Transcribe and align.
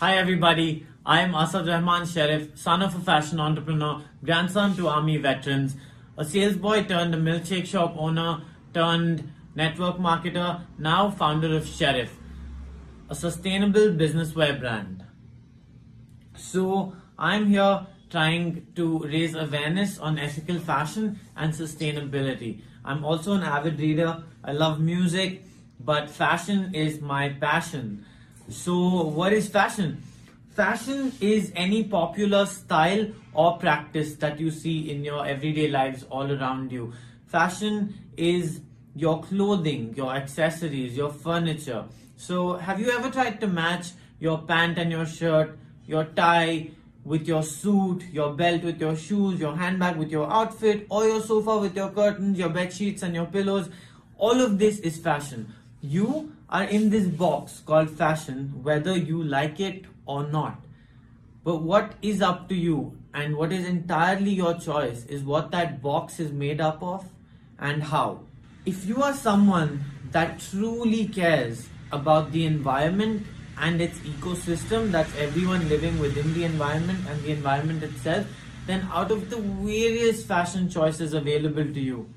Hi 0.00 0.16
everybody, 0.16 0.86
I 1.04 1.22
am 1.22 1.34
Asad 1.34 1.66
Rahman 1.66 2.06
Sharif, 2.06 2.56
son 2.56 2.82
of 2.82 2.94
a 2.94 3.00
fashion 3.00 3.40
entrepreneur, 3.40 4.00
grandson 4.24 4.76
to 4.76 4.86
army 4.86 5.16
veterans, 5.16 5.74
a 6.16 6.24
sales 6.24 6.54
boy 6.54 6.84
turned 6.84 7.16
a 7.16 7.18
milkshake 7.18 7.66
shop 7.66 7.96
owner 7.98 8.42
turned 8.72 9.32
network 9.56 9.96
marketer, 9.96 10.60
now 10.78 11.10
founder 11.10 11.56
of 11.56 11.66
Sharif, 11.66 12.16
a 13.10 13.14
sustainable 13.16 13.90
business 13.90 14.36
wear 14.36 14.54
brand. 14.54 15.04
So 16.36 16.92
I'm 17.18 17.46
here 17.46 17.84
trying 18.08 18.68
to 18.76 19.00
raise 19.00 19.34
awareness 19.34 19.98
on 19.98 20.16
ethical 20.16 20.60
fashion 20.60 21.18
and 21.36 21.52
sustainability. 21.52 22.60
I'm 22.84 23.04
also 23.04 23.32
an 23.32 23.42
avid 23.42 23.80
reader. 23.80 24.22
I 24.44 24.52
love 24.52 24.78
music, 24.78 25.42
but 25.80 26.08
fashion 26.08 26.72
is 26.72 27.00
my 27.00 27.30
passion. 27.30 28.06
So, 28.50 29.02
what 29.02 29.34
is 29.34 29.46
fashion? 29.46 30.02
Fashion 30.56 31.12
is 31.20 31.52
any 31.54 31.84
popular 31.84 32.46
style 32.46 33.06
or 33.34 33.58
practice 33.58 34.14
that 34.16 34.40
you 34.40 34.50
see 34.50 34.90
in 34.90 35.04
your 35.04 35.26
everyday 35.26 35.68
lives 35.68 36.04
all 36.08 36.32
around 36.32 36.72
you. 36.72 36.94
Fashion 37.26 37.94
is 38.16 38.62
your 38.94 39.22
clothing, 39.22 39.92
your 39.94 40.14
accessories, 40.14 40.96
your 40.96 41.10
furniture. 41.10 41.84
So, 42.16 42.54
have 42.54 42.80
you 42.80 42.90
ever 42.90 43.10
tried 43.10 43.38
to 43.42 43.46
match 43.46 43.88
your 44.18 44.38
pant 44.38 44.78
and 44.78 44.90
your 44.90 45.04
shirt, 45.04 45.58
your 45.86 46.04
tie 46.04 46.70
with 47.04 47.28
your 47.28 47.42
suit, 47.42 48.02
your 48.10 48.32
belt 48.32 48.62
with 48.62 48.80
your 48.80 48.96
shoes, 48.96 49.38
your 49.38 49.56
handbag 49.56 49.96
with 49.96 50.10
your 50.10 50.32
outfit, 50.32 50.86
or 50.88 51.04
your 51.04 51.20
sofa 51.20 51.58
with 51.58 51.76
your 51.76 51.90
curtains, 51.90 52.38
your 52.38 52.48
bed 52.48 52.72
sheets 52.72 53.02
and 53.02 53.14
your 53.14 53.26
pillows? 53.26 53.68
All 54.16 54.40
of 54.40 54.58
this 54.58 54.78
is 54.78 54.96
fashion. 54.98 55.52
You 55.80 56.32
are 56.48 56.64
in 56.64 56.90
this 56.90 57.06
box 57.06 57.62
called 57.64 57.90
fashion, 57.90 58.64
whether 58.64 58.96
you 58.96 59.22
like 59.22 59.60
it 59.60 59.84
or 60.06 60.26
not. 60.26 60.60
But 61.44 61.62
what 61.62 61.92
is 62.02 62.20
up 62.20 62.48
to 62.48 62.54
you 62.56 62.98
and 63.14 63.36
what 63.36 63.52
is 63.52 63.64
entirely 63.64 64.32
your 64.32 64.58
choice 64.58 65.06
is 65.06 65.22
what 65.22 65.52
that 65.52 65.80
box 65.80 66.18
is 66.18 66.32
made 66.32 66.60
up 66.60 66.82
of 66.82 67.06
and 67.60 67.82
how. 67.82 68.20
If 68.66 68.86
you 68.86 69.02
are 69.02 69.14
someone 69.14 69.84
that 70.10 70.40
truly 70.40 71.06
cares 71.06 71.68
about 71.92 72.32
the 72.32 72.44
environment 72.44 73.24
and 73.56 73.80
its 73.80 73.98
ecosystem, 74.00 74.90
that's 74.90 75.14
everyone 75.16 75.68
living 75.68 76.00
within 76.00 76.34
the 76.34 76.42
environment 76.44 77.06
and 77.08 77.22
the 77.22 77.30
environment 77.30 77.84
itself, 77.84 78.26
then 78.66 78.88
out 78.92 79.12
of 79.12 79.30
the 79.30 79.36
various 79.36 80.24
fashion 80.24 80.68
choices 80.68 81.14
available 81.14 81.64
to 81.64 81.80
you, 81.80 82.12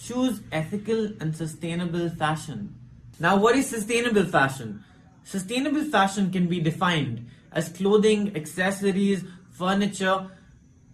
choose 0.00 0.40
ethical 0.50 1.12
and 1.20 1.36
sustainable 1.36 2.08
fashion. 2.08 2.74
Now, 3.20 3.36
what 3.36 3.56
is 3.56 3.68
sustainable 3.68 4.24
fashion? 4.24 4.84
Sustainable 5.24 5.84
fashion 5.84 6.30
can 6.30 6.48
be 6.48 6.60
defined 6.60 7.28
as 7.52 7.68
clothing, 7.68 8.34
accessories, 8.36 9.24
furniture, 9.50 10.30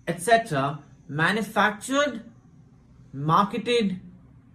etc., 0.06 0.80
manufactured, 1.08 2.22
marketed, 3.12 4.00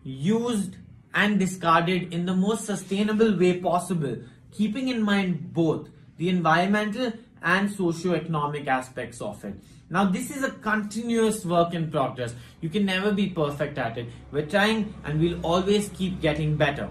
used, 0.04 0.78
and 1.14 1.40
discarded 1.40 2.14
in 2.14 2.26
the 2.26 2.36
most 2.36 2.66
sustainable 2.66 3.38
way 3.38 3.60
possible, 3.60 4.18
keeping 4.52 4.90
in 4.90 5.02
mind 5.02 5.54
both 5.54 5.90
the 6.18 6.30
environmental 6.30 7.14
and 7.42 7.72
socio-economic 7.72 8.68
aspects 8.68 9.22
of 9.22 9.44
it. 9.44 9.56
Now, 9.90 10.06
this 10.06 10.36
is 10.36 10.44
a 10.44 10.52
continuous 10.52 11.46
work 11.46 11.74
in 11.74 11.92
progress. 11.92 12.34
You 12.62 12.70
can 12.70 12.86
never 12.86 13.12
be 13.12 13.30
perfect 13.30 13.78
at 13.78 13.98
it. 13.98 14.08
We're 14.32 14.46
trying 14.46 14.94
and 15.04 15.20
we'll 15.20 15.42
always 15.46 15.90
keep 15.90 16.22
getting 16.22 16.56
better. 16.56 16.90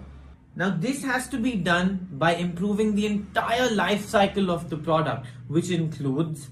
Now 0.55 0.70
this 0.70 1.03
has 1.03 1.28
to 1.28 1.39
be 1.39 1.56
done 1.56 2.08
by 2.12 2.34
improving 2.34 2.95
the 2.95 3.06
entire 3.06 3.70
life 3.70 4.05
cycle 4.05 4.50
of 4.50 4.69
the 4.69 4.77
product, 4.77 5.27
which 5.48 5.70
includes 5.70 6.50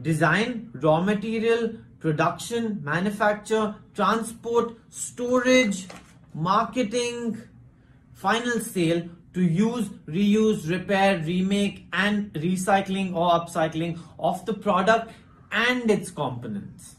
design, 0.00 0.70
raw 0.74 1.02
material, 1.02 1.74
production, 1.98 2.80
manufacture, 2.82 3.74
transport, 3.94 4.72
storage, 4.88 5.86
marketing, 6.32 7.42
final 8.14 8.60
sale 8.60 9.08
to 9.34 9.42
use, 9.42 9.88
reuse, 10.08 10.68
repair, 10.68 11.18
remake 11.18 11.86
and 11.92 12.32
recycling 12.32 13.14
or 13.14 13.30
upcycling 13.30 13.98
of 14.18 14.44
the 14.46 14.54
product 14.54 15.12
and 15.52 15.90
its 15.90 16.10
components. 16.10 16.96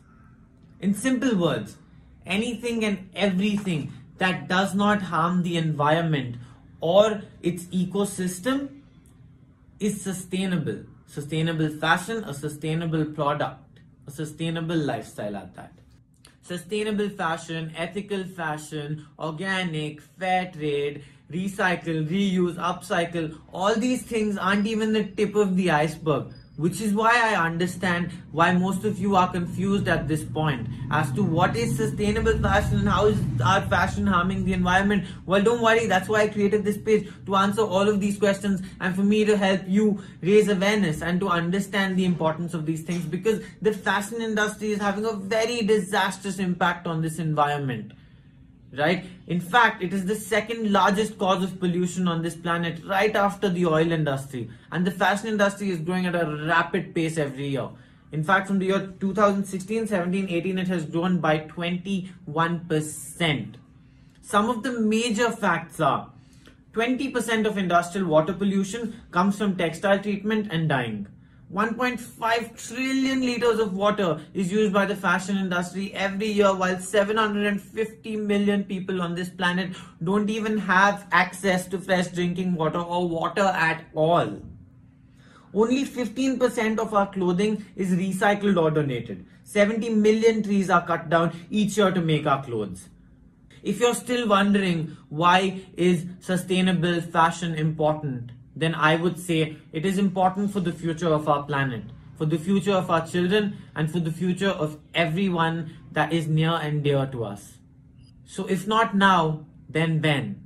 In 0.79 0.93
simple 0.93 1.35
words, 1.35 1.77
anything 2.25 2.85
and 2.85 3.09
everything 3.15 3.91
that 4.21 4.47
does 4.47 4.75
not 4.75 5.01
harm 5.01 5.41
the 5.41 5.57
environment 5.57 6.35
or 6.79 7.21
its 7.41 7.63
ecosystem 7.83 8.69
is 9.79 9.99
sustainable. 9.99 10.83
Sustainable 11.07 11.69
fashion, 11.69 12.23
a 12.25 12.33
sustainable 12.33 13.03
product, 13.03 13.79
a 14.05 14.11
sustainable 14.11 14.77
lifestyle 14.77 15.35
at 15.35 15.55
that. 15.55 15.73
Sustainable 16.43 17.09
fashion, 17.09 17.73
ethical 17.75 18.23
fashion, 18.23 19.07
organic, 19.17 20.01
fair 20.01 20.51
trade, 20.51 21.03
recycle, 21.31 22.07
reuse, 22.07 22.57
upcycle, 22.57 23.35
all 23.51 23.73
these 23.75 24.03
things 24.03 24.37
aren't 24.37 24.67
even 24.67 24.93
the 24.93 25.03
tip 25.03 25.33
of 25.33 25.55
the 25.55 25.71
iceberg 25.71 26.31
which 26.57 26.81
is 26.81 26.93
why 26.93 27.11
I 27.11 27.45
understand 27.45 28.11
why 28.31 28.51
most 28.51 28.83
of 28.83 28.99
you 28.99 29.15
are 29.15 29.31
confused 29.31 29.87
at 29.87 30.07
this 30.07 30.23
point 30.23 30.67
as 30.91 31.11
to 31.13 31.23
what 31.23 31.55
is 31.55 31.77
sustainable 31.77 32.37
fashion 32.39 32.79
and 32.79 32.89
how 32.89 33.07
is 33.07 33.17
our 33.43 33.61
fashion 33.61 34.05
harming 34.05 34.45
the 34.45 34.53
environment. 34.53 35.05
Well, 35.25 35.41
don't 35.41 35.61
worry, 35.61 35.87
that's 35.87 36.09
why 36.09 36.21
I 36.21 36.27
created 36.27 36.63
this 36.63 36.77
page 36.77 37.09
to 37.25 37.35
answer 37.35 37.61
all 37.61 37.87
of 37.87 37.99
these 37.99 38.17
questions 38.17 38.61
and 38.79 38.95
for 38.95 39.03
me 39.03 39.23
to 39.25 39.37
help 39.37 39.61
you 39.65 40.03
raise 40.21 40.49
awareness 40.49 41.01
and 41.01 41.19
to 41.21 41.29
understand 41.29 41.97
the 41.97 42.05
importance 42.05 42.53
of 42.53 42.65
these 42.65 42.83
things 42.83 43.05
because 43.05 43.41
the 43.61 43.73
fashion 43.73 44.21
industry 44.21 44.73
is 44.73 44.79
having 44.79 45.05
a 45.05 45.13
very 45.13 45.61
disastrous 45.61 46.37
impact 46.37 46.85
on 46.85 47.01
this 47.01 47.17
environment 47.17 47.93
right? 48.77 49.05
In 49.27 49.39
fact, 49.39 49.83
it 49.83 49.93
is 49.93 50.05
the 50.05 50.15
second 50.15 50.71
largest 50.71 51.17
cause 51.17 51.43
of 51.43 51.59
pollution 51.59 52.07
on 52.07 52.21
this 52.21 52.35
planet 52.35 52.85
right 52.85 53.15
after 53.15 53.49
the 53.49 53.65
oil 53.65 53.91
industry. 53.91 54.49
And 54.71 54.85
the 54.85 54.91
fashion 54.91 55.27
industry 55.27 55.71
is 55.71 55.79
growing 55.79 56.05
at 56.05 56.15
a 56.15 56.45
rapid 56.47 56.95
pace 56.95 57.17
every 57.17 57.47
year. 57.47 57.69
In 58.11 58.23
fact, 58.23 58.47
from 58.47 58.59
the 58.59 58.67
year 58.67 58.93
2016, 58.99 59.87
17, 59.87 60.29
18, 60.29 60.57
it 60.57 60.67
has 60.67 60.85
grown 60.85 61.19
by 61.19 61.39
21%. 61.39 63.55
Some 64.21 64.49
of 64.49 64.63
the 64.63 64.79
major 64.79 65.31
facts 65.31 65.79
are 65.79 66.09
20% 66.73 67.45
of 67.45 67.57
industrial 67.57 68.07
water 68.07 68.33
pollution 68.33 69.01
comes 69.11 69.37
from 69.37 69.57
textile 69.57 69.99
treatment 69.99 70.47
and 70.51 70.69
dyeing. 70.69 71.07
1.5 71.53 72.65
trillion 72.65 73.19
liters 73.19 73.59
of 73.59 73.73
water 73.73 74.21
is 74.33 74.49
used 74.49 74.71
by 74.71 74.85
the 74.85 74.95
fashion 74.95 75.35
industry 75.35 75.93
every 75.93 76.27
year 76.27 76.55
while 76.55 76.79
750 76.79 78.15
million 78.15 78.63
people 78.63 79.01
on 79.01 79.15
this 79.15 79.27
planet 79.27 79.75
don't 80.01 80.29
even 80.29 80.57
have 80.57 81.05
access 81.11 81.67
to 81.67 81.77
fresh 81.77 82.07
drinking 82.07 82.55
water 82.55 82.79
or 82.79 83.05
water 83.05 83.41
at 83.41 83.83
all. 83.93 84.41
Only 85.53 85.83
15% 85.83 86.79
of 86.79 86.93
our 86.93 87.11
clothing 87.11 87.65
is 87.75 87.91
recycled 87.91 88.55
or 88.55 88.71
donated. 88.71 89.25
70 89.43 89.89
million 89.89 90.41
trees 90.41 90.69
are 90.69 90.85
cut 90.87 91.09
down 91.09 91.35
each 91.49 91.77
year 91.77 91.91
to 91.91 91.99
make 91.99 92.25
our 92.25 92.41
clothes. 92.41 92.87
If 93.61 93.81
you're 93.81 93.93
still 93.93 94.25
wondering 94.29 94.95
why 95.09 95.63
is 95.75 96.05
sustainable 96.21 97.01
fashion 97.01 97.55
important, 97.55 98.31
then 98.55 98.75
I 98.75 98.95
would 98.95 99.19
say 99.19 99.57
it 99.71 99.85
is 99.85 99.97
important 99.97 100.51
for 100.51 100.59
the 100.59 100.71
future 100.71 101.13
of 101.13 101.27
our 101.27 101.43
planet, 101.43 101.83
for 102.17 102.25
the 102.25 102.37
future 102.37 102.73
of 102.73 102.89
our 102.89 103.05
children, 103.05 103.57
and 103.75 103.91
for 103.91 103.99
the 103.99 104.11
future 104.11 104.49
of 104.49 104.79
everyone 104.93 105.77
that 105.91 106.13
is 106.13 106.27
near 106.27 106.51
and 106.51 106.83
dear 106.83 107.05
to 107.07 107.23
us. 107.23 107.57
So 108.25 108.45
if 108.47 108.67
not 108.67 108.95
now, 108.95 109.45
then 109.69 110.01
when? 110.01 110.43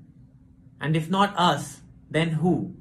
And 0.79 0.95
if 0.95 1.09
not 1.09 1.38
us, 1.38 1.81
then 2.09 2.29
who? 2.29 2.75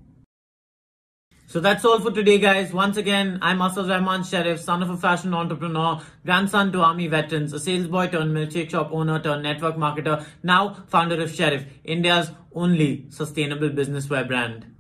So 1.47 1.61
that's 1.61 1.85
all 1.85 2.01
for 2.01 2.11
today, 2.11 2.39
guys. 2.39 2.73
Once 2.73 2.97
again, 2.97 3.39
I'm 3.41 3.63
Asad 3.63 3.89
Rahman 3.89 4.25
Sharif, 4.25 4.61
son 4.61 4.83
of 4.83 4.91
a 4.91 4.97
fashion 4.97 5.33
entrepreneur, 5.33 6.01
grandson 6.25 6.73
to 6.73 6.81
army 6.81 7.07
veterans, 7.07 7.53
a 7.53 7.61
sales 7.61 7.87
boy 7.87 8.09
turned 8.09 8.35
milkshake 8.35 8.71
shop 8.71 8.91
owner 8.93 9.21
turned 9.21 9.45
network 9.45 9.77
marketer, 9.77 10.25
now 10.43 10.75
founder 10.89 11.21
of 11.23 11.33
Sharif, 11.33 11.65
India's 11.85 12.33
only 12.55 13.07
sustainable 13.11 13.69
business 13.69 14.11
wear 14.11 14.25
brand. 14.25 14.74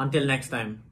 Until 0.00 0.26
next 0.26 0.48
time. 0.48 0.82